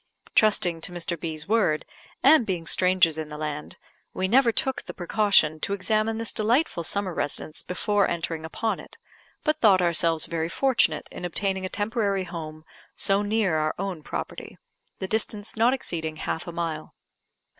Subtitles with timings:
[0.33, 1.15] Trusting to Mr.
[1.19, 1.85] B 's word,
[2.23, 3.77] and being strangers in the land,
[4.15, 8.97] we never took the precaution to examine this delightful summer residence before entering upon it,
[9.43, 14.57] but thought ourselves very fortunate in obtaining a temporary home so near our own property,
[14.97, 16.95] the distance not exceeding half a mile.